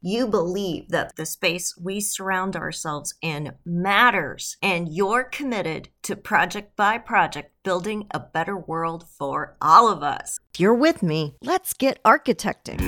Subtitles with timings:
[0.00, 6.76] you believe that the space we surround ourselves in matters and you're committed to project
[6.76, 10.38] by project building a better world for all of us.
[10.54, 12.78] If you're with me, let's get architecting.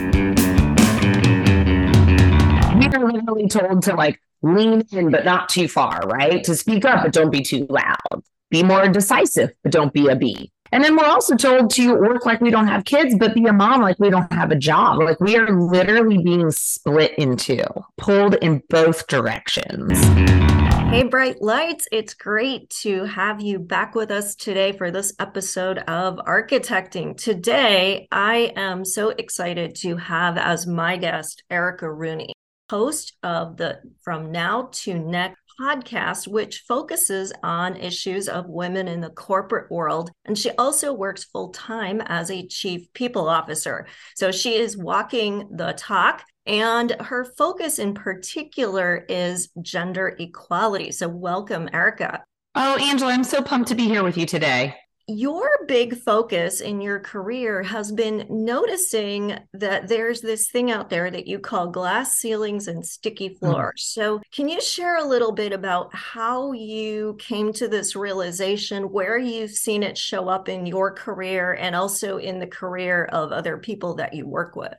[2.79, 6.45] We are literally told to like lean in, but not too far, right?
[6.45, 8.23] To speak up, but don't be too loud.
[8.51, 10.53] Be more decisive, but don't be a bee.
[10.73, 13.53] And then we're also told to work like we don't have kids, but be a
[13.53, 14.99] mom like we don't have a job.
[14.99, 17.65] Like we are literally being split into,
[17.97, 19.99] pulled in both directions.
[20.91, 25.79] Hey, Bright Lights, it's great to have you back with us today for this episode
[25.79, 27.17] of Architecting.
[27.17, 32.33] Today, I am so excited to have as my guest Erica Rooney,
[32.71, 39.01] host of the From Now to Next podcast, which focuses on issues of women in
[39.01, 40.11] the corporate world.
[40.25, 43.87] And she also works full time as a chief people officer.
[44.15, 46.25] So she is walking the talk.
[46.47, 50.93] And her focus in particular is gender equality.
[50.93, 52.25] So, welcome, Erica.
[52.55, 54.75] Oh, Angela, I'm so pumped to be here with you today
[55.09, 61.11] your big focus in your career has been noticing that there's this thing out there
[61.11, 63.47] that you call glass ceilings and sticky mm-hmm.
[63.47, 63.83] floors.
[63.83, 63.95] Mm.
[63.95, 69.19] So, can you share a little bit about how you came to this realization, where
[69.19, 73.57] you've seen it show up in your career and also in the career of other
[73.57, 74.75] people that you work with?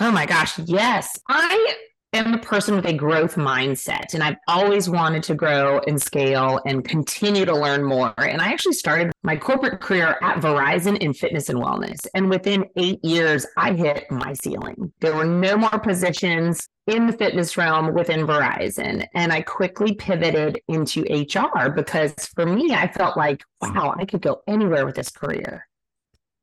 [0.00, 1.18] Oh my gosh, yes.
[1.28, 1.74] I
[2.16, 6.60] am a person with a growth mindset and I've always wanted to grow and scale
[6.66, 8.14] and continue to learn more.
[8.18, 12.06] And I actually started my corporate career at Verizon in fitness and wellness.
[12.14, 14.92] And within eight years, I hit my ceiling.
[15.00, 19.06] There were no more positions in the fitness realm within Verizon.
[19.14, 24.22] And I quickly pivoted into HR because for me, I felt like, wow, I could
[24.22, 25.66] go anywhere with this career.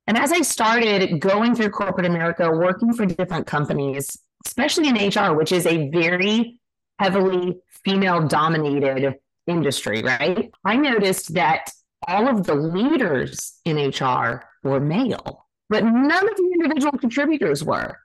[0.05, 5.33] And as I started going through corporate America, working for different companies, especially in HR,
[5.33, 6.59] which is a very
[6.99, 9.15] heavily female dominated
[9.47, 10.51] industry, right?
[10.63, 11.71] I noticed that
[12.07, 17.97] all of the leaders in HR were male, but none of the individual contributors were.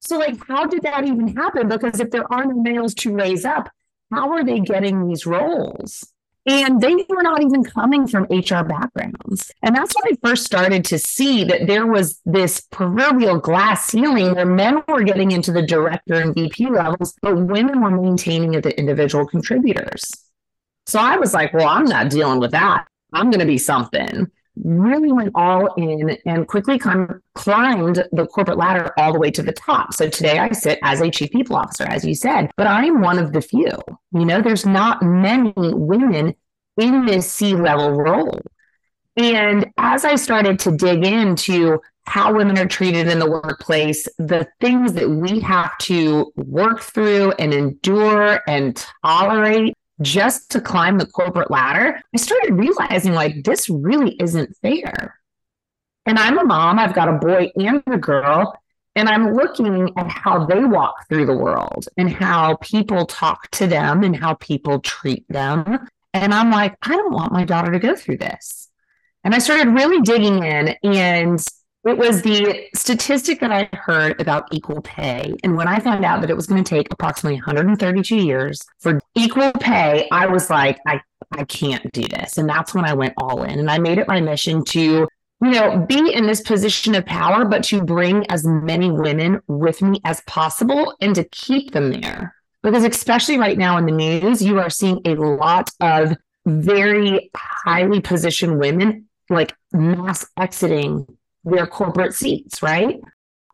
[0.00, 1.68] So, like, how did that even happen?
[1.68, 3.68] Because if there are no males to raise up,
[4.12, 6.06] how are they getting these roles?
[6.48, 9.52] And they were not even coming from HR backgrounds.
[9.62, 14.34] And that's when I first started to see that there was this proverbial glass ceiling
[14.34, 18.62] where men were getting into the director and VP levels, but women were maintaining at
[18.62, 20.10] the individual contributors.
[20.86, 22.86] So I was like, well, I'm not dealing with that.
[23.12, 24.30] I'm going to be something
[24.64, 29.52] really went all in and quickly climbed the corporate ladder all the way to the
[29.52, 29.94] top.
[29.94, 33.18] So today I sit as a chief people officer, as you said, but I'm one
[33.18, 33.70] of the few.
[34.12, 36.34] You know, there's not many women
[36.76, 38.38] in this C level role.
[39.16, 44.46] And as I started to dig into how women are treated in the workplace, the
[44.60, 51.06] things that we have to work through and endure and tolerate just to climb the
[51.06, 55.18] corporate ladder, I started realizing like this really isn't fair.
[56.06, 58.58] And I'm a mom, I've got a boy and a girl,
[58.96, 63.66] and I'm looking at how they walk through the world and how people talk to
[63.66, 65.88] them and how people treat them.
[66.14, 68.68] And I'm like, I don't want my daughter to go through this.
[69.24, 71.44] And I started really digging in and
[71.86, 75.34] it was the statistic that I heard about equal pay.
[75.44, 78.98] And when I found out that it was going to take approximately 132 years for
[79.14, 81.00] equal pay, I was like, I,
[81.32, 82.36] I can't do this.
[82.36, 83.58] And that's when I went all in.
[83.58, 85.08] And I made it my mission to, you
[85.40, 90.00] know, be in this position of power, but to bring as many women with me
[90.04, 92.34] as possible and to keep them there.
[92.62, 98.00] Because especially right now in the news, you are seeing a lot of very highly
[98.00, 101.06] positioned women like mass exiting
[101.50, 103.00] their corporate seats, right?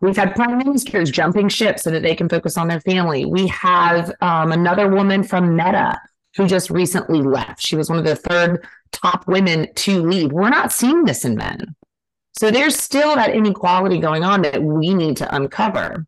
[0.00, 3.25] We've had prime ministers jumping ship so that they can focus on their family.
[3.25, 5.99] We have um, another woman from Meta
[6.37, 7.61] who just recently left.
[7.61, 10.32] She was one of the third top women to leave.
[10.32, 11.75] We're not seeing this in men.
[12.32, 16.05] So there's still that inequality going on that we need to uncover.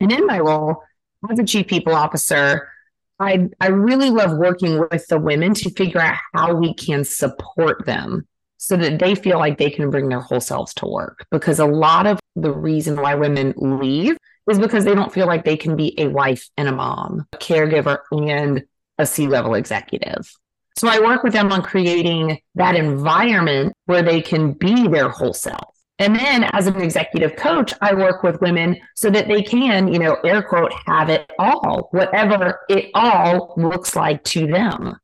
[0.00, 0.82] And in my role
[1.30, 2.68] as a chief people officer,
[3.18, 7.84] I, I really love working with the women to figure out how we can support
[7.86, 8.26] them
[8.58, 11.26] so that they feel like they can bring their whole selves to work.
[11.30, 14.16] Because a lot of the reason why women leave
[14.50, 17.36] is because they don't feel like they can be a wife and a mom, a
[17.38, 18.64] caregiver, and
[18.98, 20.30] a C level executive.
[20.76, 25.32] So I work with them on creating that environment where they can be their whole
[25.32, 25.74] self.
[25.98, 29.98] And then as an executive coach, I work with women so that they can, you
[29.98, 34.96] know, air quote, have it all, whatever it all looks like to them.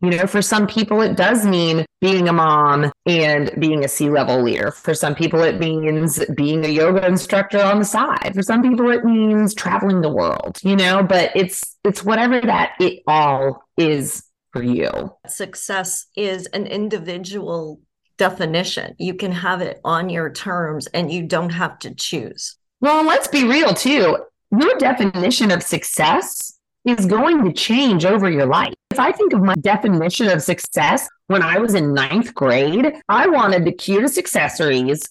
[0.00, 4.08] You know, for some people, it does mean being a mom and being a C
[4.08, 4.70] level leader.
[4.70, 8.32] For some people, it means being a yoga instructor on the side.
[8.34, 12.74] For some people, it means traveling the world, you know, but it's, it's whatever that
[12.78, 14.22] it all is
[14.52, 14.88] for you.
[15.26, 17.80] Success is an individual
[18.18, 18.94] definition.
[18.98, 22.56] You can have it on your terms and you don't have to choose.
[22.80, 24.16] Well, let's be real too.
[24.50, 28.74] Your definition of success is going to change over your life.
[28.90, 33.26] If I think of my definition of success when I was in ninth grade, I
[33.28, 35.02] wanted the cutest accessories,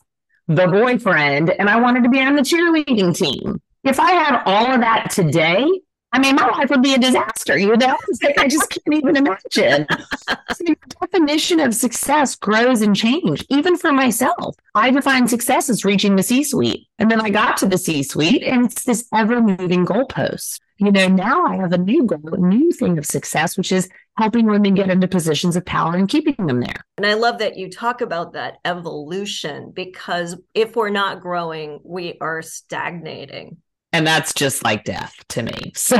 [0.47, 3.61] the boyfriend, and I wanted to be on the cheerleading team.
[3.83, 5.67] If I had all of that today,
[6.13, 7.97] I mean, my life would be a disaster, you know?
[8.23, 9.85] Like I just can't even imagine.
[9.87, 14.55] the definition of success grows and change, even for myself.
[14.73, 16.87] I define success as reaching the C suite.
[16.97, 20.59] And then I got to the C suite, and it's this ever moving goalpost.
[20.77, 23.89] You know, now I have a new goal, a new thing of success, which is
[24.17, 26.85] helping women get into positions of power and keeping them there.
[26.97, 32.17] And I love that you talk about that evolution because if we're not growing, we
[32.21, 33.57] are stagnating.
[33.93, 35.73] And that's just like death to me.
[35.75, 35.99] So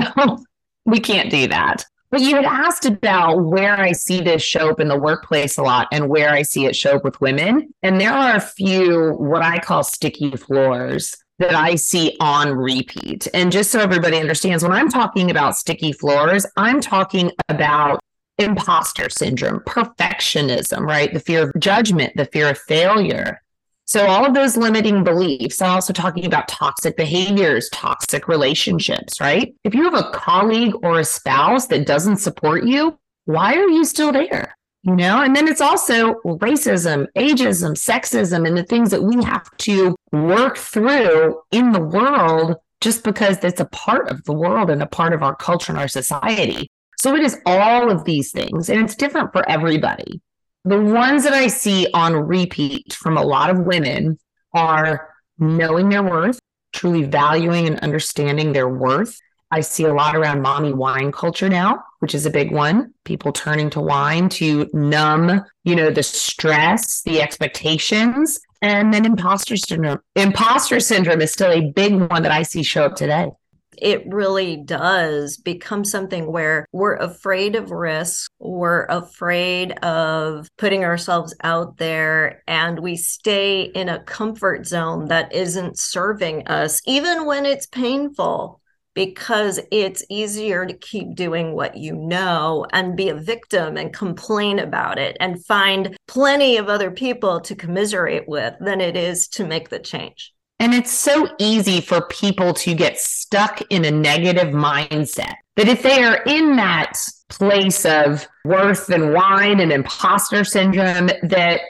[0.86, 1.86] we can't do that.
[2.10, 5.64] But you had asked about where I see this show up in the workplace a
[5.64, 7.74] lot and where I see it show up with women.
[7.84, 13.28] And there are a few what I call sticky floors that I see on repeat.
[13.34, 18.00] And just so everybody understands, when I'm talking about sticky floors, I'm talking about
[18.38, 21.14] imposter syndrome, perfectionism, right?
[21.14, 23.42] The fear of judgment, the fear of failure,
[23.88, 29.56] so, all of those limiting beliefs, I'm also talking about toxic behaviors, toxic relationships, right?
[29.64, 33.86] If you have a colleague or a spouse that doesn't support you, why are you
[33.86, 34.58] still there?
[34.84, 39.50] You know, and then it's also racism, ageism, sexism, and the things that we have
[39.60, 44.84] to work through in the world just because it's a part of the world and
[44.84, 46.70] a part of our culture and our society.
[46.98, 50.22] So it is all of these things, and it's different for everybody.
[50.68, 54.20] The ones that I see on repeat from a lot of women
[54.54, 56.40] are knowing their worth,
[56.74, 59.18] truly valuing and understanding their worth.
[59.50, 62.94] I see a lot around mommy wine culture now, which is a big one.
[63.06, 69.56] People turning to wine to numb, you know, the stress, the expectations, and then imposter
[69.56, 70.02] syndrome.
[70.18, 73.30] Imposter syndrome is still a big one that I see show up today
[73.78, 81.36] it really does become something where we're afraid of risk, we're afraid of putting ourselves
[81.44, 87.46] out there, and we stay in a comfort zone that isn't serving us, even when
[87.46, 88.62] it's painful.
[88.94, 94.58] Because it's easier to keep doing what you know and be a victim and complain
[94.58, 99.46] about it and find plenty of other people to commiserate with than it is to
[99.46, 100.34] make the change.
[100.60, 105.84] And it's so easy for people to get stuck in a negative mindset that if
[105.84, 106.94] they are in that
[107.30, 111.62] place of worth and wine and imposter syndrome, that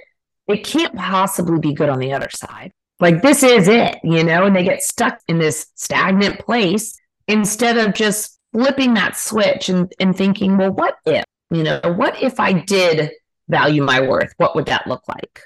[0.47, 2.71] it can't possibly be good on the other side.
[2.99, 6.97] Like this is it, you know, and they get stuck in this stagnant place
[7.27, 12.21] instead of just flipping that switch and, and thinking, well, what if, you know, what
[12.23, 13.11] if I did
[13.49, 14.33] value my worth?
[14.37, 15.41] What would that look like?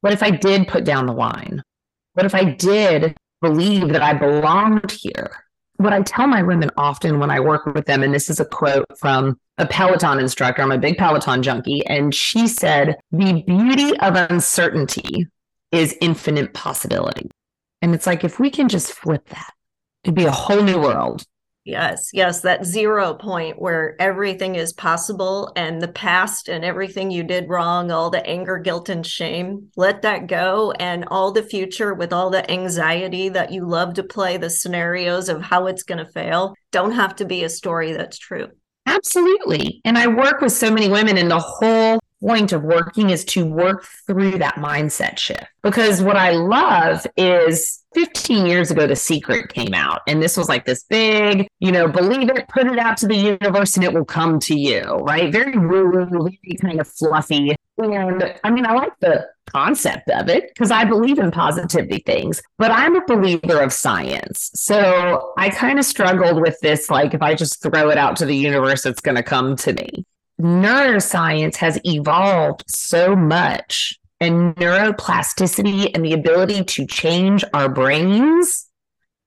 [0.00, 1.62] What if I did put down the wine?
[2.14, 5.44] What if I did believe that I belonged here?
[5.76, 8.44] What I tell my women often when I work with them, and this is a
[8.44, 13.98] quote from a Peloton instructor, I'm a big Peloton junkie, and she said, The beauty
[13.98, 15.26] of uncertainty
[15.72, 17.30] is infinite possibility.
[17.82, 19.52] And it's like, if we can just flip that,
[20.04, 21.24] it'd be a whole new world.
[21.64, 27.24] Yes, yes, that zero point where everything is possible and the past and everything you
[27.24, 30.72] did wrong, all the anger, guilt, and shame, let that go.
[30.72, 35.30] And all the future with all the anxiety that you love to play the scenarios
[35.30, 38.48] of how it's going to fail don't have to be a story that's true.
[38.84, 39.80] Absolutely.
[39.86, 43.44] And I work with so many women, and the whole point of working is to
[43.44, 45.44] work through that mindset shift.
[45.62, 50.48] Because what I love is 15 years ago, The Secret came out, and this was
[50.48, 53.92] like this big, you know, believe it, put it out to the universe, and it
[53.92, 55.30] will come to you, right?
[55.30, 57.54] Very woo woo, kind of fluffy.
[57.76, 62.42] And I mean, I like the concept of it because I believe in positivity things,
[62.58, 64.50] but I'm a believer of science.
[64.54, 68.26] So I kind of struggled with this like, if I just throw it out to
[68.26, 70.04] the universe, it's going to come to me
[70.40, 78.66] neuroscience has evolved so much and neuroplasticity and the ability to change our brains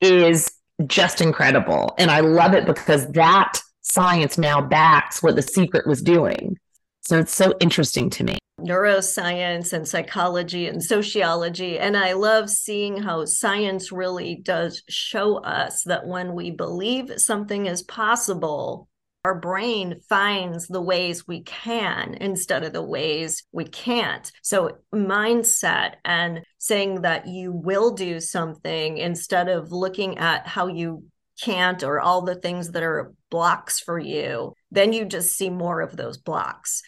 [0.01, 0.51] is
[0.85, 1.93] just incredible.
[1.97, 6.57] And I love it because that science now backs what the secret was doing.
[7.01, 8.37] So it's so interesting to me.
[8.59, 11.79] Neuroscience and psychology and sociology.
[11.79, 17.65] And I love seeing how science really does show us that when we believe something
[17.67, 18.89] is possible,
[19.27, 24.31] our brain finds the ways we can instead of the ways we can't.
[24.41, 31.03] So, mindset and saying that you will do something instead of looking at how you
[31.41, 35.81] can't or all the things that are blocks for you, then you just see more
[35.81, 36.81] of those blocks.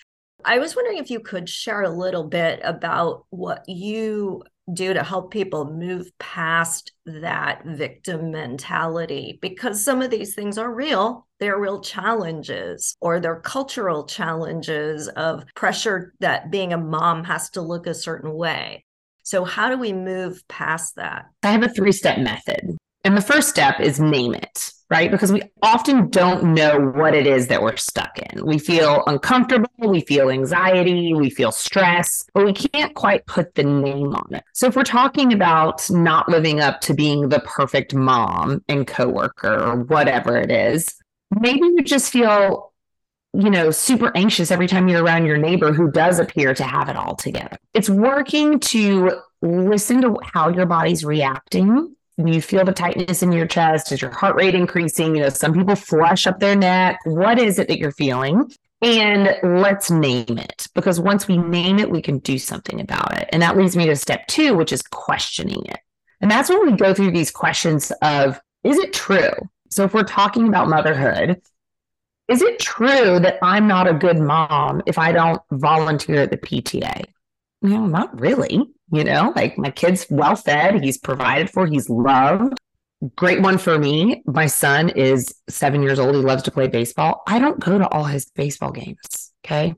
[0.45, 5.03] I was wondering if you could share a little bit about what you do to
[5.03, 11.27] help people move past that victim mentality because some of these things are real.
[11.39, 17.61] They're real challenges or they're cultural challenges of pressure that being a mom has to
[17.61, 18.85] look a certain way.
[19.23, 21.25] So how do we move past that?
[21.43, 25.09] I have a three step method and the first step is name it, right?
[25.09, 28.45] Because we often don't know what it is that we're stuck in.
[28.45, 33.63] We feel uncomfortable, we feel anxiety, we feel stress, but we can't quite put the
[33.63, 34.43] name on it.
[34.53, 39.53] So if we're talking about not living up to being the perfect mom and coworker
[39.53, 40.87] or whatever it is,
[41.39, 42.69] maybe you just feel
[43.33, 46.89] you know, super anxious every time you're around your neighbor who does appear to have
[46.89, 47.57] it all together.
[47.75, 51.95] It's working to listen to how your body's reacting
[52.27, 53.91] you feel the tightness in your chest?
[53.91, 55.15] Is your heart rate increasing?
[55.15, 56.99] You know, some people flush up their neck.
[57.05, 58.51] What is it that you're feeling?
[58.81, 63.29] And let's name it because once we name it, we can do something about it.
[63.31, 65.79] And that leads me to step two, which is questioning it.
[66.21, 69.31] And that's when we go through these questions of is it true?
[69.69, 71.41] So if we're talking about motherhood,
[72.27, 76.37] is it true that I'm not a good mom if I don't volunteer at the
[76.37, 77.05] PTA?
[77.61, 78.69] You know, not really.
[78.91, 82.57] You know, like my kid's well fed, he's provided for, he's loved.
[83.15, 84.23] Great one for me.
[84.25, 86.15] My son is seven years old.
[86.15, 87.21] He loves to play baseball.
[87.27, 89.31] I don't go to all his baseball games.
[89.45, 89.75] Okay.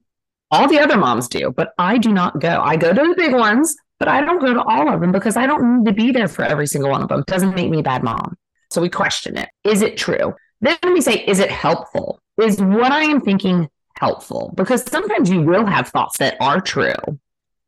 [0.50, 2.62] All the other moms do, but I do not go.
[2.62, 5.38] I go to the big ones, but I don't go to all of them because
[5.38, 7.20] I don't need to be there for every single one of them.
[7.20, 8.38] It doesn't make me a bad mom.
[8.72, 9.50] So we question it.
[9.64, 10.34] Is it true?
[10.62, 12.20] Then we say, is it helpful?
[12.42, 14.54] Is what I am thinking helpful?
[14.56, 16.96] Because sometimes you will have thoughts that are true,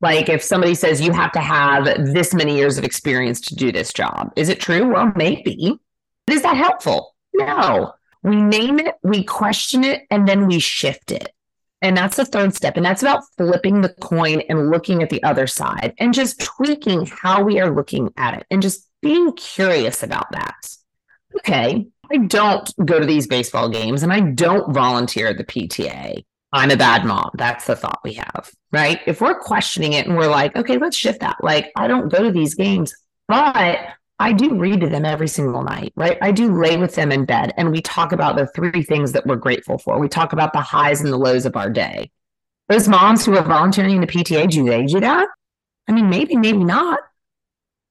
[0.03, 3.71] like if somebody says you have to have this many years of experience to do
[3.71, 4.91] this job, is it true?
[4.91, 5.79] Well, maybe.
[6.29, 7.15] Is that helpful?
[7.33, 7.93] No.
[8.21, 11.31] We name it, we question it, and then we shift it.
[11.81, 12.75] And that's the third step.
[12.75, 17.05] And that's about flipping the coin and looking at the other side and just tweaking
[17.05, 20.55] how we are looking at it and just being curious about that.
[21.37, 26.23] Okay, I don't go to these baseball games and I don't volunteer at the PTA.
[26.53, 27.31] I'm a bad mom.
[27.33, 29.01] That's the thought we have, right?
[29.07, 31.37] If we're questioning it and we're like, okay, let's shift that.
[31.41, 32.93] Like, I don't go to these games,
[33.27, 33.79] but
[34.19, 36.19] I do read to them every single night, right?
[36.21, 39.25] I do lay with them in bed and we talk about the three things that
[39.25, 39.99] we're grateful for.
[39.99, 42.11] We talk about the highs and the lows of our day.
[42.69, 45.27] Those moms who are volunteering in the PTA, do they do that?
[45.87, 46.99] I mean, maybe, maybe not.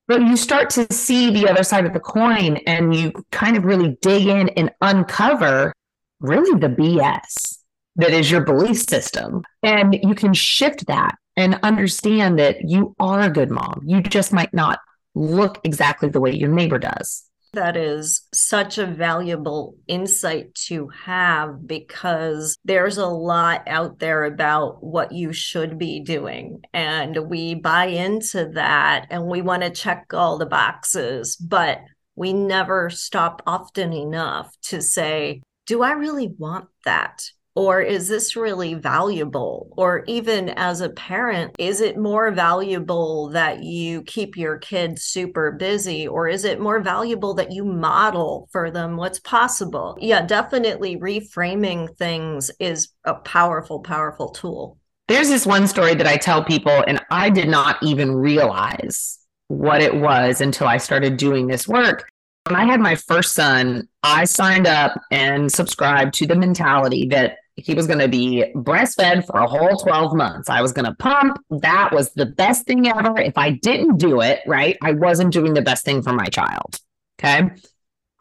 [0.06, 3.64] But you start to see the other side of the coin and you kind of
[3.64, 5.74] really dig in and uncover
[6.20, 7.61] really the BS
[7.96, 9.42] that is your belief system.
[9.62, 13.82] And you can shift that and understand that you are a good mom.
[13.84, 14.80] You just might not
[15.14, 17.24] look exactly the way your neighbor does.
[17.54, 24.82] That is such a valuable insight to have because there's a lot out there about
[24.82, 26.62] what you should be doing.
[26.72, 31.80] And we buy into that and we want to check all the boxes, but
[32.14, 37.22] we never stop often enough to say, Do I really want that?
[37.54, 39.68] Or is this really valuable?
[39.76, 45.52] Or even as a parent, is it more valuable that you keep your kids super
[45.52, 46.08] busy?
[46.08, 49.98] Or is it more valuable that you model for them what's possible?
[50.00, 54.78] Yeah, definitely reframing things is a powerful, powerful tool.
[55.08, 59.18] There's this one story that I tell people, and I did not even realize
[59.48, 62.08] what it was until I started doing this work.
[62.46, 67.36] When I had my first son, I signed up and subscribed to the mentality that
[67.56, 70.48] he was going to be breastfed for a whole 12 months.
[70.48, 71.38] I was going to pump.
[71.50, 73.18] That was the best thing ever.
[73.18, 76.78] If I didn't do it, right, I wasn't doing the best thing for my child.
[77.18, 77.50] Okay.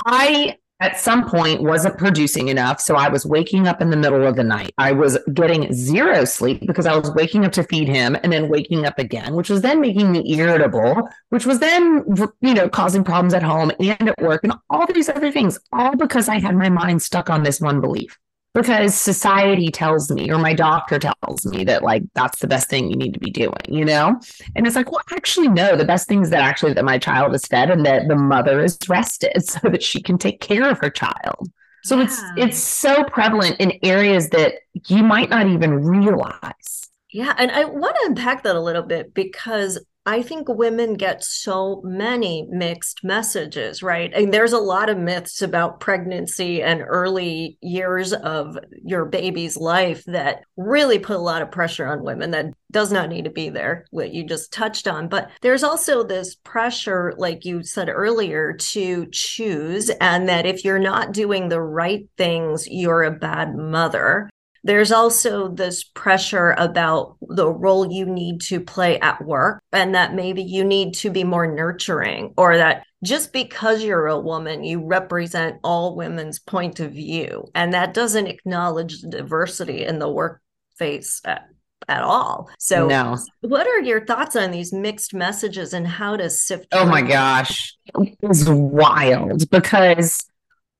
[0.05, 2.81] I, at some point, wasn't producing enough.
[2.81, 4.73] So I was waking up in the middle of the night.
[4.77, 8.49] I was getting zero sleep because I was waking up to feed him and then
[8.49, 12.03] waking up again, which was then making me irritable, which was then,
[12.41, 15.95] you know, causing problems at home and at work and all these other things, all
[15.95, 18.17] because I had my mind stuck on this one belief
[18.53, 22.89] because society tells me or my doctor tells me that like that's the best thing
[22.89, 24.19] you need to be doing you know
[24.55, 27.33] and it's like well actually no the best thing is that actually that my child
[27.33, 30.79] is fed and that the mother is rested so that she can take care of
[30.79, 31.49] her child
[31.83, 32.03] So yeah.
[32.03, 34.55] it's it's so prevalent in areas that
[34.87, 36.89] you might not even realize.
[37.11, 41.23] Yeah, and I want to unpack that a little bit because I think women get
[41.23, 44.11] so many mixed messages, right?
[44.11, 50.03] And there's a lot of myths about pregnancy and early years of your baby's life
[50.05, 53.49] that really put a lot of pressure on women that does not need to be
[53.49, 55.07] there, what you just touched on.
[55.07, 60.79] But there's also this pressure, like you said earlier, to choose, and that if you're
[60.79, 64.31] not doing the right things, you're a bad mother.
[64.63, 70.13] There's also this pressure about the role you need to play at work, and that
[70.13, 74.85] maybe you need to be more nurturing, or that just because you're a woman, you
[74.85, 77.45] represent all women's point of view.
[77.55, 81.47] And that doesn't acknowledge the diversity in the workplace at,
[81.87, 82.51] at all.
[82.59, 83.17] So, no.
[83.41, 86.67] what are your thoughts on these mixed messages and how to sift?
[86.71, 90.27] Oh my gosh, it's wild because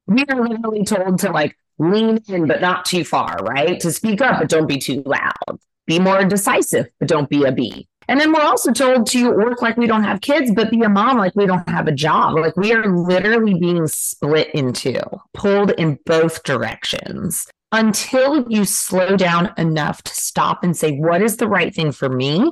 [0.06, 3.80] we are literally told to like lean in, but not too far, right?
[3.80, 5.60] To speak up, but don't be too loud.
[5.88, 7.88] Be more decisive, but don't be a bee.
[8.08, 10.90] And then we're also told to work like we don't have kids, but be a
[10.90, 12.36] mom like we don't have a job.
[12.36, 15.02] Like we are literally being split into,
[15.34, 21.38] pulled in both directions until you slow down enough to stop and say, what is
[21.38, 22.52] the right thing for me?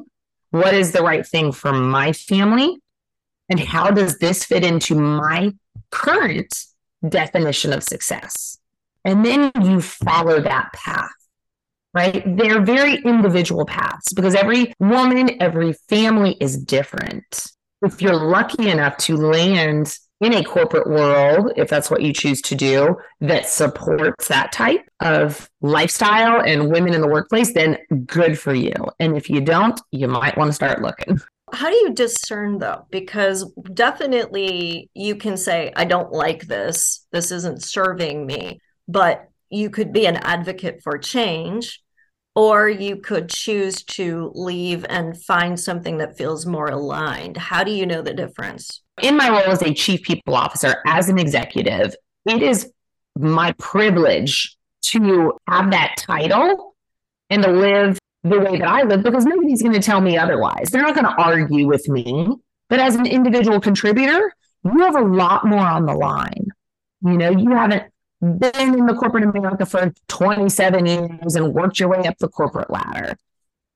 [0.51, 2.77] What is the right thing for my family?
[3.49, 5.53] And how does this fit into my
[5.91, 6.55] current
[7.07, 8.57] definition of success?
[9.05, 11.11] And then you follow that path,
[11.93, 12.23] right?
[12.37, 17.45] They're very individual paths because every woman, every family is different.
[17.81, 22.41] If you're lucky enough to land in a corporate world, if that's what you choose
[22.41, 28.37] to do, that supports that type of lifestyle and women in the workplace, then good
[28.37, 28.73] for you.
[28.99, 31.21] And if you don't, you might want to start looking.
[31.53, 32.85] How do you discern though?
[32.91, 37.07] Because definitely you can say, I don't like this.
[37.11, 41.81] This isn't serving me but you could be an advocate for change
[42.35, 47.37] or you could choose to leave and find something that feels more aligned.
[47.37, 48.81] How do you know the difference?
[49.01, 52.71] In my role as a chief people officer, as an executive, it is
[53.17, 56.75] my privilege to have that title
[57.29, 60.69] and to live the way that I live because nobody's going to tell me otherwise.
[60.69, 62.27] They're not going to argue with me.
[62.69, 64.31] But as an individual contributor,
[64.63, 66.47] you have a lot more on the line.
[67.01, 71.89] You know, you haven't been in the corporate America for 27 years and worked your
[71.89, 73.17] way up the corporate ladder.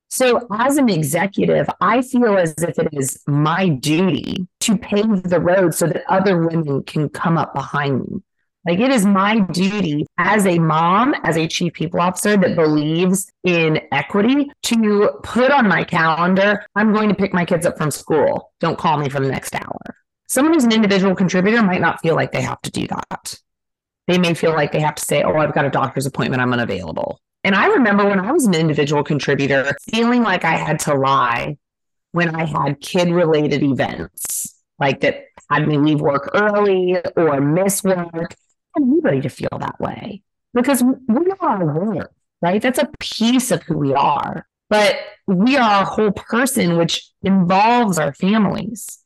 [0.08, 5.40] So, as an executive, I feel as if it is my duty to pave the
[5.40, 8.22] road so that other women can come up behind me.
[8.66, 13.30] Like, it is my duty as a mom, as a chief people officer that believes
[13.42, 17.90] in equity to put on my calendar, I'm going to pick my kids up from
[17.90, 18.52] school.
[18.60, 19.96] Don't call me for the next hour.
[20.28, 23.40] Someone who's an individual contributor might not feel like they have to do that
[24.06, 26.52] they may feel like they have to say, Oh, I've got a doctor's appointment, I'm
[26.52, 27.20] unavailable.
[27.42, 31.58] And I remember when I was an individual contributor, feeling like I had to lie
[32.12, 37.82] when I had kid related events, like that had me leave work early or miss
[37.82, 38.34] work.
[38.76, 40.22] Anybody to feel that way
[40.54, 42.62] because we are work, right?
[42.62, 44.46] That's a piece of who we are.
[44.70, 49.03] But we are a whole person, which involves our families.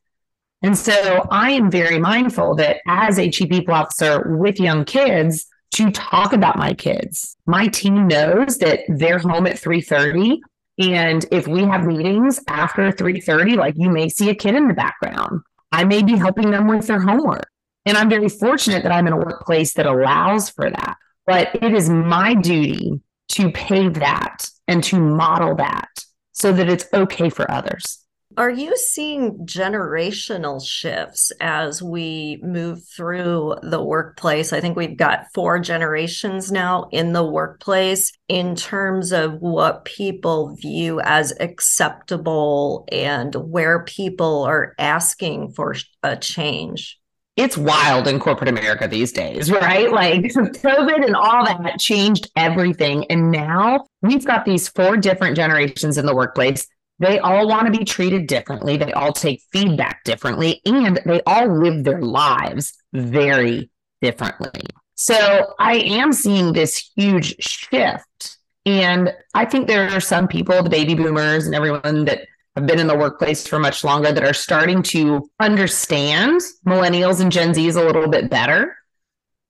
[0.62, 5.46] And so I am very mindful that as a chief people officer with young kids,
[5.72, 7.36] to talk about my kids.
[7.46, 10.40] My team knows that they're home at 3:30
[10.78, 14.74] and if we have meetings after 3:30 like you may see a kid in the
[14.74, 15.40] background.
[15.70, 17.48] I may be helping them with their homework.
[17.84, 20.96] And I'm very fortunate that I'm in a workplace that allows for that.
[21.26, 23.00] But it is my duty
[23.32, 25.88] to pave that and to model that
[26.32, 28.04] so that it's okay for others.
[28.38, 34.52] Are you seeing generational shifts as we move through the workplace?
[34.52, 40.54] I think we've got four generations now in the workplace in terms of what people
[40.54, 45.74] view as acceptable and where people are asking for
[46.04, 46.96] a change
[47.36, 49.92] it's wild in corporate America these days, right?
[49.92, 53.04] Like COVID and all that changed everything.
[53.10, 56.66] And now we've got these four different generations in the workplace
[56.98, 58.76] they all want to be treated differently.
[58.76, 63.70] They all take feedback differently, and they all live their lives very
[64.02, 64.62] differently.
[64.94, 68.38] So I am seeing this huge shift.
[68.66, 72.80] And I think there are some people, the baby boomers and everyone that have been
[72.80, 77.80] in the workplace for much longer, that are starting to understand millennials and Gen Zs
[77.80, 78.76] a little bit better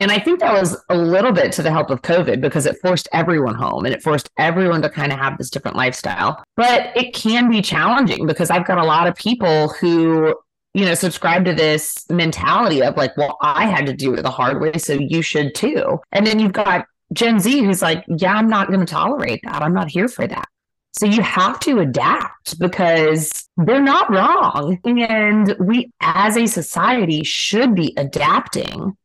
[0.01, 2.79] and I think that was a little bit to the help of COVID because it
[2.81, 6.43] forced everyone home and it forced everyone to kind of have this different lifestyle.
[6.57, 10.37] But it can be challenging because I've got a lot of people who,
[10.75, 14.31] you know, subscribe to this mentality of like, well, I had to do it the
[14.31, 15.99] hard way, so you should too.
[16.13, 19.63] And then you've got Gen Z who's like, yeah, I'm not going to tolerate that.
[19.63, 20.49] I'm not here for that.
[20.93, 24.79] So you have to adapt because they're not wrong.
[24.85, 28.97] And we as a society should be adapting.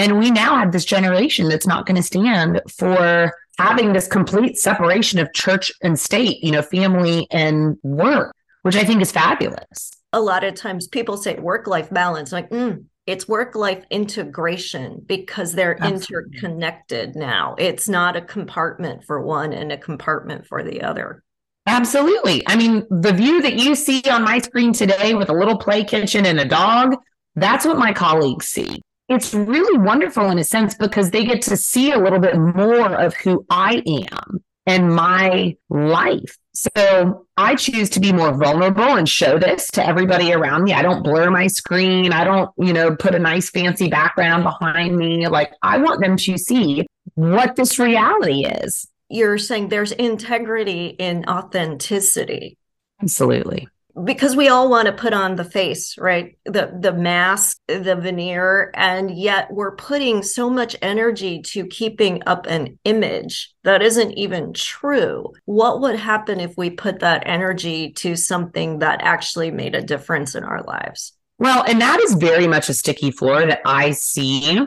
[0.00, 4.56] And we now have this generation that's not going to stand for having this complete
[4.56, 9.90] separation of church and state, you know, family and work, which I think is fabulous.
[10.14, 15.02] A lot of times people say work life balance, like, mm, it's work life integration
[15.04, 16.30] because they're Absolutely.
[16.32, 17.54] interconnected now.
[17.58, 21.22] It's not a compartment for one and a compartment for the other.
[21.66, 22.42] Absolutely.
[22.46, 25.84] I mean, the view that you see on my screen today with a little play
[25.84, 26.96] kitchen and a dog,
[27.36, 28.80] that's what my colleagues see.
[29.10, 32.94] It's really wonderful in a sense because they get to see a little bit more
[32.94, 36.38] of who I am and my life.
[36.54, 40.74] So I choose to be more vulnerable and show this to everybody around me.
[40.74, 42.12] I don't blur my screen.
[42.12, 45.26] I don't, you know, put a nice fancy background behind me.
[45.26, 48.86] Like I want them to see what this reality is.
[49.08, 52.58] You're saying there's integrity in authenticity.
[53.02, 53.66] Absolutely
[54.04, 56.36] because we all want to put on the face right?
[56.44, 62.46] The the mask the veneer and yet we're putting so much energy to keeping up
[62.46, 65.32] an image that isn't even true.
[65.44, 70.34] What would happen if we put that energy to something that actually made a difference
[70.34, 71.12] in our lives?
[71.38, 74.60] Well and that is very much a sticky floor that i see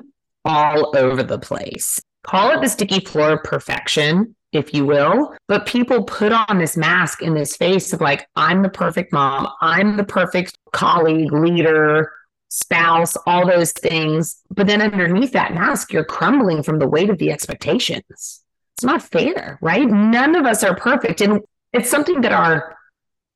[0.46, 2.02] all over the place.
[2.24, 5.36] Call it the sticky floor of perfection if you will.
[5.48, 9.48] But people put on this mask in this face of like, I'm the perfect mom,
[9.62, 12.12] I'm the perfect colleague, leader,
[12.50, 14.42] spouse, all those things.
[14.52, 18.44] But then underneath that mask, you're crumbling from the weight of the expectations.
[18.78, 19.88] It's not fair, right?
[19.88, 21.22] None of us are perfect.
[21.22, 21.42] And
[21.74, 22.78] it's something that our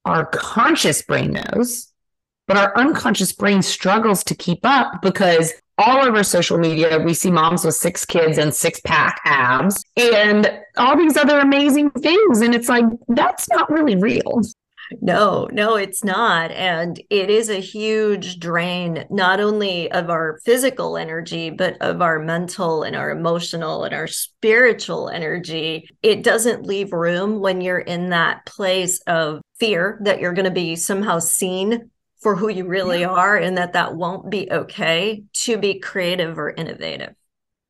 [0.05, 1.91] our conscious brain knows,
[2.47, 7.31] but our unconscious brain struggles to keep up because all over social media, we see
[7.31, 12.41] moms with six kids and six pack abs and all these other amazing things.
[12.41, 14.41] And it's like, that's not really real.
[15.01, 16.51] No, no, it's not.
[16.51, 22.19] And it is a huge drain, not only of our physical energy, but of our
[22.19, 25.89] mental and our emotional and our spiritual energy.
[26.01, 30.51] It doesn't leave room when you're in that place of fear that you're going to
[30.51, 35.57] be somehow seen for who you really are and that that won't be okay to
[35.57, 37.13] be creative or innovative.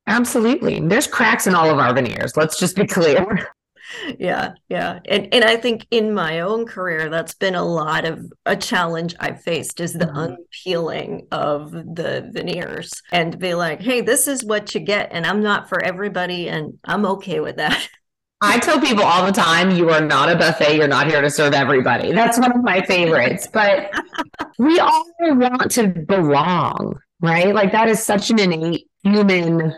[0.07, 0.79] Absolutely.
[0.79, 2.38] There's cracks in all of our veneers.
[2.38, 3.49] Let's just be clear.
[4.17, 4.99] yeah, yeah.
[5.05, 9.15] And and I think in my own career that's been a lot of a challenge
[9.19, 10.17] I've faced is the mm-hmm.
[10.17, 15.43] unpeeling of the veneers and be like, "Hey, this is what you get and I'm
[15.43, 17.88] not for everybody and I'm okay with that."
[18.39, 20.76] I tell people all the time, you are not a buffet.
[20.76, 22.12] You're not here to serve everybody.
[22.12, 23.47] That's one of my favorites.
[23.52, 23.91] But
[24.60, 27.54] we all want to belong, right?
[27.54, 29.73] Like that is such an innate human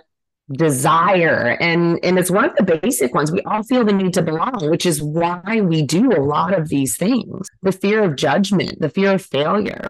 [0.51, 1.57] desire.
[1.61, 3.31] And, and it's one of the basic ones.
[3.31, 6.67] We all feel the need to belong, which is why we do a lot of
[6.67, 7.47] these things.
[7.61, 9.87] The fear of judgment, the fear of failure.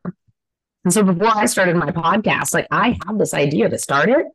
[0.84, 4.26] And so before I started my podcast, like I had this idea to start it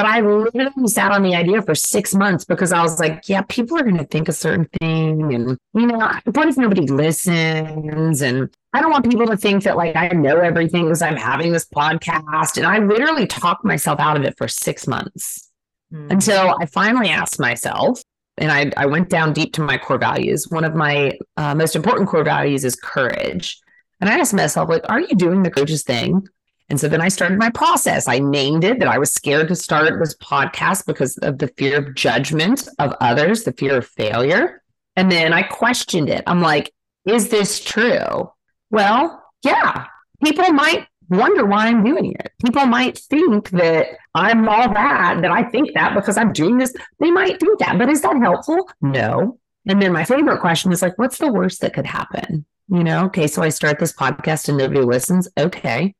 [0.00, 3.42] but I literally sat on the idea for six months because I was like, yeah,
[3.42, 5.34] people are going to think a certain thing.
[5.34, 8.22] And, you know, what if nobody listens?
[8.22, 11.52] And I don't want people to think that like I know everything because I'm having
[11.52, 12.56] this podcast.
[12.56, 15.50] And I literally talked myself out of it for six months
[15.92, 16.10] mm.
[16.10, 18.02] until I finally asked myself,
[18.38, 20.48] and I, I went down deep to my core values.
[20.48, 23.60] One of my uh, most important core values is courage.
[24.00, 26.26] And I asked myself, like, are you doing the courageous thing?
[26.70, 28.06] And so then I started my process.
[28.06, 31.78] I named it that I was scared to start this podcast because of the fear
[31.78, 34.62] of judgment of others, the fear of failure.
[34.94, 36.22] And then I questioned it.
[36.28, 36.72] I'm like,
[37.04, 38.30] is this true?
[38.70, 39.86] Well, yeah,
[40.22, 42.30] people might wonder why I'm doing it.
[42.44, 46.72] People might think that I'm all that, that I think that because I'm doing this.
[47.00, 48.70] They might think that, but is that helpful?
[48.80, 49.40] No.
[49.66, 52.46] And then my favorite question is like, what's the worst that could happen?
[52.68, 55.28] You know, okay, so I start this podcast and nobody listens.
[55.36, 55.96] Okay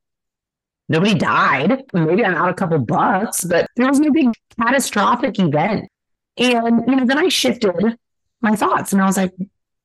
[0.89, 1.83] nobody died.
[1.93, 5.89] Maybe I'm out a couple bucks, but there was no big catastrophic event.
[6.37, 7.97] And, you know, then I shifted
[8.41, 9.33] my thoughts and I was like,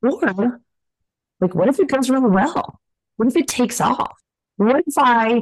[0.02, 0.60] or
[1.40, 2.80] like, what if it goes really well?
[3.16, 4.16] What if it takes off?
[4.56, 5.32] What if I,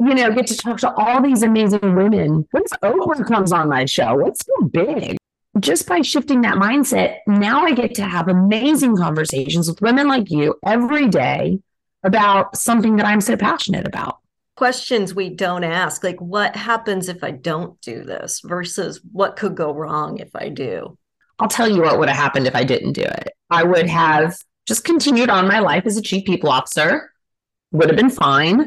[0.00, 2.46] you know, get to talk to all these amazing women?
[2.50, 4.16] What if Oprah comes on my show?
[4.16, 5.16] What's so big?
[5.58, 10.30] Just by shifting that mindset, now I get to have amazing conversations with women like
[10.30, 11.58] you every day
[12.02, 14.18] about something that I'm so passionate about
[14.60, 19.56] questions we don't ask like what happens if i don't do this versus what could
[19.56, 20.96] go wrong if i do
[21.38, 24.36] i'll tell you what would have happened if i didn't do it i would have
[24.66, 27.10] just continued on my life as a chief people officer
[27.72, 28.66] would have been fine,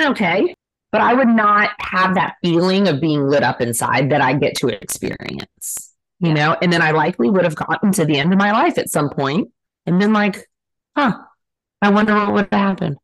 [0.00, 0.54] okay.
[0.92, 4.56] But I would not have that feeling of being lit up inside that I get
[4.58, 6.56] to experience, you know?
[6.62, 9.10] And then I likely would have gotten to the end of my life at some
[9.10, 9.50] point
[9.86, 10.46] and been like,
[10.96, 11.18] huh,
[11.82, 12.96] I wonder what would have happened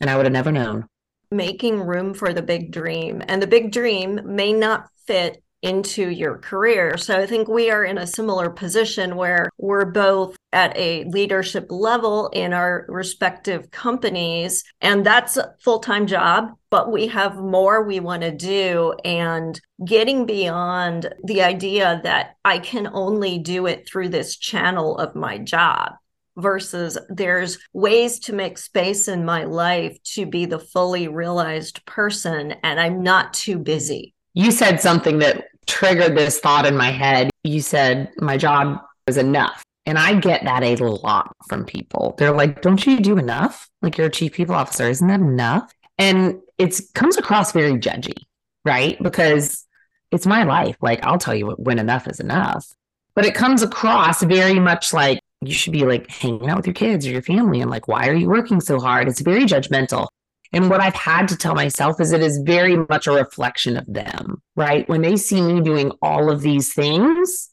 [0.00, 0.88] And I would have never known.
[1.30, 3.22] Making room for the big dream.
[3.26, 6.96] And the big dream may not fit into your career.
[6.96, 11.66] So I think we are in a similar position where we're both at a leadership
[11.70, 18.00] level in our respective companies and that's a full-time job, but we have more we
[18.00, 24.10] want to do and getting beyond the idea that I can only do it through
[24.10, 25.94] this channel of my job
[26.36, 32.52] versus there's ways to make space in my life to be the fully realized person
[32.62, 34.14] and I'm not too busy.
[34.34, 37.30] You said something that triggered this thought in my head.
[37.42, 39.62] You said my job was enough.
[39.86, 42.16] And I get that a lot from people.
[42.18, 43.68] They're like, don't you do enough?
[43.82, 44.88] Like you're a chief people officer.
[44.88, 45.72] Isn't that enough?
[45.96, 48.16] And it comes across very judgy,
[48.64, 49.00] right?
[49.00, 49.64] Because
[50.10, 50.76] it's my life.
[50.80, 52.66] Like I'll tell you when enough is enough.
[53.14, 56.74] But it comes across very much like you should be like hanging out with your
[56.74, 59.08] kids or your family and like, why are you working so hard?
[59.08, 60.08] It's very judgmental.
[60.52, 63.84] And what I've had to tell myself is it is very much a reflection of
[63.86, 64.88] them, right?
[64.88, 67.50] When they see me doing all of these things,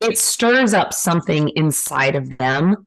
[0.00, 2.86] it stirs up something inside of them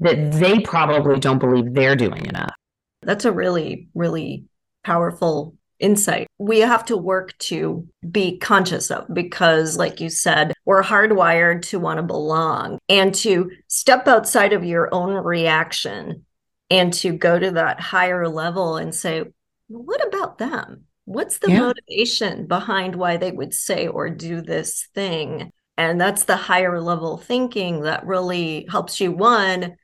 [0.00, 2.54] that they probably don't believe they're doing enough.
[3.02, 4.44] That's a really, really
[4.84, 10.82] powerful insight we have to work to be conscious of because like you said we're
[10.82, 16.24] hardwired to want to belong and to step outside of your own reaction
[16.70, 19.24] and to go to that higher level and say
[19.68, 20.84] what about them?
[21.04, 21.60] What's the yeah.
[21.60, 25.50] motivation behind why they would say or do this thing?
[25.76, 29.76] And that's the higher level thinking that really helps you one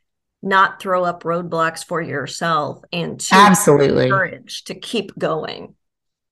[0.42, 4.08] not throw up roadblocks for yourself and to absolutely.
[4.08, 5.74] courage to keep going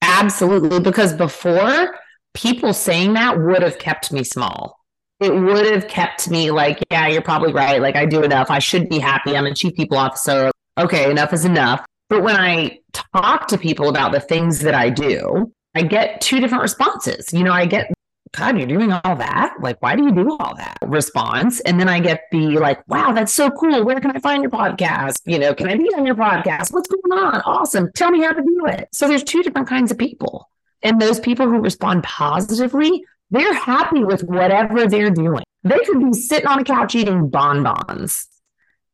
[0.03, 0.81] Absolutely.
[0.81, 1.97] Because before,
[2.35, 4.79] people saying that would have kept me small.
[5.21, 7.83] It would have kept me like, yeah, you're probably right.
[7.83, 8.51] Like, I do enough.
[8.51, 9.37] I should be happy.
[9.37, 10.51] I'm a chief people officer.
[10.79, 11.85] Okay, enough is enough.
[12.09, 16.41] But when I talk to people about the things that I do, I get two
[16.41, 17.33] different responses.
[17.33, 17.93] You know, I get
[18.33, 19.55] God, you're doing all that?
[19.61, 20.79] Like, why do you do all that?
[20.83, 21.61] Response.
[21.61, 23.85] And then I get the like, wow, that's so cool.
[23.85, 25.21] Where can I find your podcast?
[25.25, 26.73] You know, can I be on your podcast?
[26.73, 27.41] What's going on?
[27.45, 27.91] Awesome.
[27.95, 28.88] Tell me how to do it.
[28.93, 30.49] So there's two different kinds of people.
[30.83, 35.45] And those people who respond positively, they're happy with whatever they're doing.
[35.64, 38.27] They could be sitting on a couch eating bonbons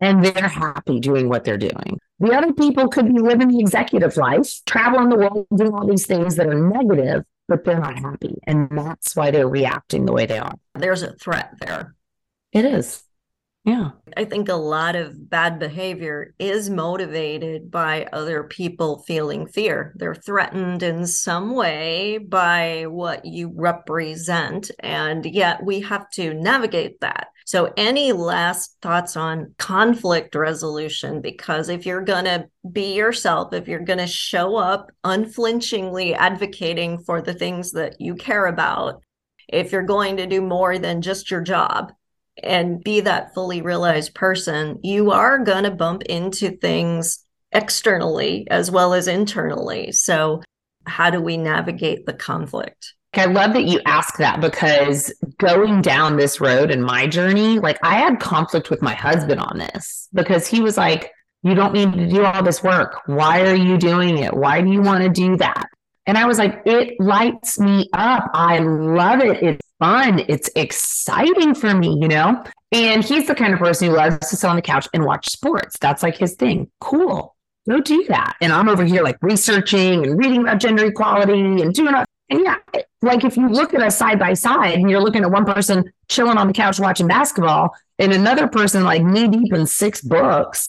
[0.00, 1.98] and they're happy doing what they're doing.
[2.20, 6.06] The other people could be living the executive life, traveling the world, doing all these
[6.06, 8.38] things that are negative, but they're not happy.
[8.46, 10.54] And that's why they're reacting the way they are.
[10.74, 11.94] There's a threat there.
[12.52, 13.02] It is.
[13.64, 13.92] Yeah.
[14.14, 19.94] I think a lot of bad behavior is motivated by other people feeling fear.
[19.96, 24.70] They're threatened in some way by what you represent.
[24.80, 27.28] And yet we have to navigate that.
[27.46, 31.20] So, any last thoughts on conflict resolution?
[31.20, 36.98] Because if you're going to be yourself, if you're going to show up unflinchingly advocating
[36.98, 39.02] for the things that you care about,
[39.48, 41.92] if you're going to do more than just your job,
[42.42, 48.70] and be that fully realized person, you are going to bump into things externally as
[48.70, 49.92] well as internally.
[49.92, 50.42] So,
[50.86, 52.93] how do we navigate the conflict?
[53.18, 57.78] I love that you ask that because going down this road in my journey, like
[57.82, 61.10] I had conflict with my husband on this because he was like,
[61.42, 63.00] You don't need to do all this work.
[63.06, 64.34] Why are you doing it?
[64.34, 65.66] Why do you want to do that?
[66.06, 68.30] And I was like, It lights me up.
[68.34, 69.42] I love it.
[69.42, 70.24] It's fun.
[70.28, 72.42] It's exciting for me, you know?
[72.72, 75.28] And he's the kind of person who loves to sit on the couch and watch
[75.28, 75.76] sports.
[75.80, 76.70] That's like his thing.
[76.80, 77.34] Cool.
[77.68, 78.36] Go do that.
[78.40, 82.06] And I'm over here like researching and reading about gender equality and doing it.
[82.30, 82.56] And yeah,
[83.02, 85.92] like if you look at us side by side and you're looking at one person
[86.08, 90.68] chilling on the couch watching basketball and another person like knee deep in six books,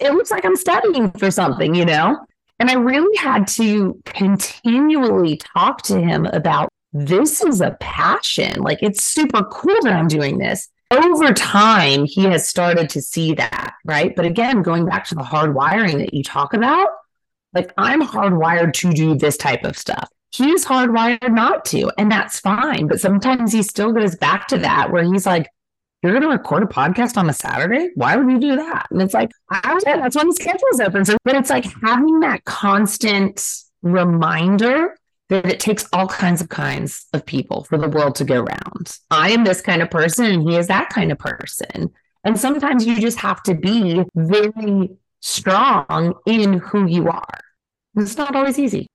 [0.00, 2.24] it looks like I'm studying for something, you know?
[2.58, 8.62] And I really had to continually talk to him about this is a passion.
[8.62, 10.68] Like it's super cool that I'm doing this.
[10.90, 14.16] Over time, he has started to see that, right?
[14.16, 16.88] But again, going back to the hard wiring that you talk about,
[17.52, 20.08] like I'm hardwired to do this type of stuff.
[20.30, 22.86] He's hardwired not to, and that's fine.
[22.86, 25.48] But sometimes he still goes back to that where he's like,
[26.02, 27.90] You're going to record a podcast on a Saturday?
[27.94, 28.88] Why would you do that?
[28.90, 31.04] And it's like, I that's when the schedule's open.
[31.04, 33.42] So, but it's like having that constant
[33.82, 34.96] reminder
[35.28, 38.98] that it takes all kinds of kinds of people for the world to go round.
[39.10, 41.90] I am this kind of person and he is that kind of person.
[42.24, 47.40] And sometimes you just have to be very strong in who you are.
[47.96, 48.88] It's not always easy.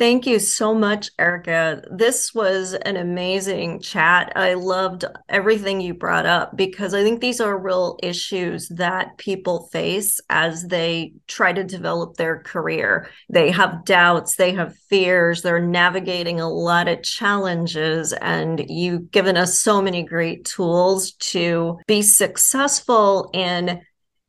[0.00, 1.82] Thank you so much, Erica.
[1.90, 4.32] This was an amazing chat.
[4.34, 9.68] I loved everything you brought up because I think these are real issues that people
[9.70, 13.10] face as they try to develop their career.
[13.28, 18.14] They have doubts, they have fears, they're navigating a lot of challenges.
[18.14, 23.82] And you've given us so many great tools to be successful in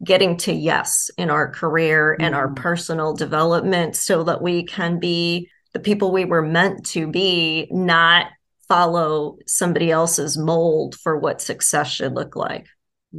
[0.04, 2.56] getting to yes in our career and our mm.
[2.56, 8.28] personal development so that we can be the people we were meant to be, not
[8.68, 12.68] follow somebody else's mold for what success should look like.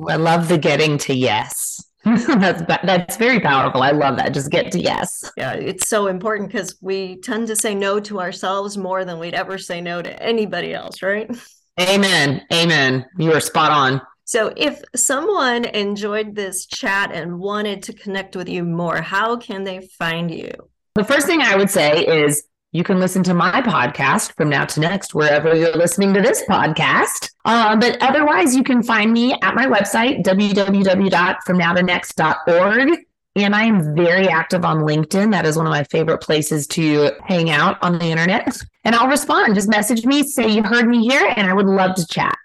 [0.09, 1.85] I love the getting to yes.
[2.05, 3.83] that's that's very powerful.
[3.83, 4.35] I love that.
[4.35, 5.31] Just get to yes.
[5.37, 9.35] Yeah, it's so important because we tend to say no to ourselves more than we'd
[9.35, 11.31] ever say no to anybody else, right?
[11.81, 12.45] Amen.
[12.53, 13.07] Amen.
[13.19, 14.01] You are spot on.
[14.25, 19.65] So, if someone enjoyed this chat and wanted to connect with you more, how can
[19.65, 20.53] they find you?
[20.95, 24.67] The first thing I would say is you can listen to my podcast from now
[24.67, 27.31] to next, wherever you're listening to this podcast.
[27.47, 32.99] Uh, but otherwise, you can find me at my website, www.fromnowtonext.org.
[33.35, 35.31] And I am very active on LinkedIn.
[35.31, 38.55] That is one of my favorite places to hang out on the internet.
[38.85, 39.55] And I'll respond.
[39.55, 42.37] Just message me, say you heard me here, and I would love to chat.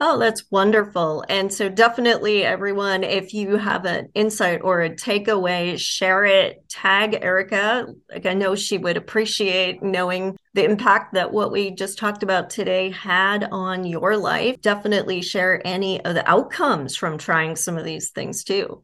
[0.00, 1.24] Oh, that's wonderful.
[1.28, 7.18] And so, definitely, everyone, if you have an insight or a takeaway, share it, tag
[7.22, 7.86] Erica.
[8.10, 12.50] Like, I know she would appreciate knowing the impact that what we just talked about
[12.50, 14.60] today had on your life.
[14.60, 18.82] Definitely share any of the outcomes from trying some of these things too.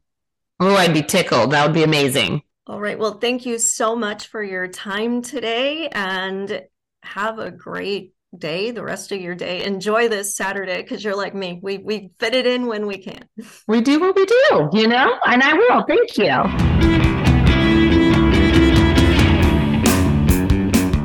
[0.61, 1.51] Oh, I'd be tickled.
[1.51, 2.43] That would be amazing.
[2.69, 2.99] All right.
[2.99, 6.63] Well, thank you so much for your time today and
[7.03, 9.65] have a great day, the rest of your day.
[9.65, 11.61] Enjoy this Saturday because you're like me.
[11.63, 13.29] We we fit it in when we can.
[13.67, 15.85] We do what we do, you know, and I will.
[15.87, 17.41] Thank you.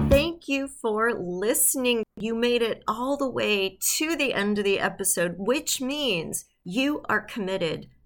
[0.09, 2.03] Thank you for listening.
[2.17, 7.01] You made it all the way to the end of the episode, which means you
[7.09, 7.88] are committed